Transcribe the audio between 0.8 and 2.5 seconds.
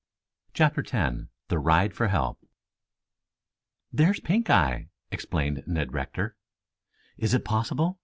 X THE RIDE FOB HELP